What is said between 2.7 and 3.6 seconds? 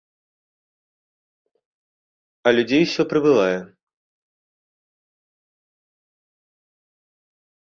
ўсё прыбывае.